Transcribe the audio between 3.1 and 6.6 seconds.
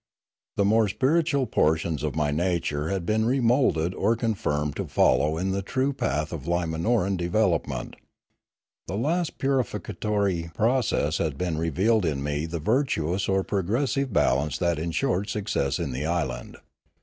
remoulded or confirmed to follow in the true path of